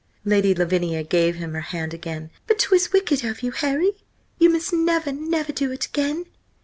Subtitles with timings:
[0.25, 2.31] Lady Lavinia gave him her hand again.
[2.47, 3.91] "But 'twas wicked of you, Harry!
[4.39, 6.25] You must never, never do it again!"